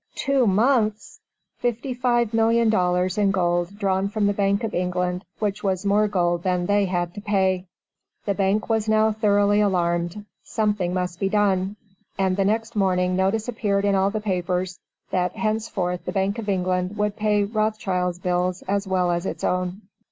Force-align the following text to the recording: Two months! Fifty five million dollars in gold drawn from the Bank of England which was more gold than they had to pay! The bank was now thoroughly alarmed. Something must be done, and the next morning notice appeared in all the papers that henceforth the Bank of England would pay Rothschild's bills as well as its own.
Two 0.15 0.47
months! 0.47 1.19
Fifty 1.59 1.93
five 1.93 2.33
million 2.33 2.71
dollars 2.71 3.19
in 3.19 3.29
gold 3.29 3.77
drawn 3.77 4.09
from 4.09 4.25
the 4.25 4.33
Bank 4.33 4.63
of 4.63 4.73
England 4.73 5.23
which 5.37 5.63
was 5.63 5.85
more 5.85 6.07
gold 6.07 6.41
than 6.41 6.65
they 6.65 6.85
had 6.85 7.13
to 7.13 7.21
pay! 7.21 7.67
The 8.25 8.33
bank 8.33 8.67
was 8.67 8.89
now 8.89 9.11
thoroughly 9.11 9.61
alarmed. 9.61 10.25
Something 10.43 10.91
must 10.95 11.19
be 11.19 11.29
done, 11.29 11.75
and 12.17 12.35
the 12.35 12.45
next 12.45 12.75
morning 12.75 13.15
notice 13.15 13.47
appeared 13.47 13.85
in 13.85 13.93
all 13.93 14.09
the 14.09 14.21
papers 14.21 14.79
that 15.11 15.35
henceforth 15.35 16.03
the 16.05 16.11
Bank 16.11 16.39
of 16.39 16.49
England 16.49 16.97
would 16.97 17.15
pay 17.15 17.43
Rothschild's 17.43 18.17
bills 18.17 18.63
as 18.63 18.87
well 18.87 19.11
as 19.11 19.27
its 19.27 19.43
own. 19.43 19.81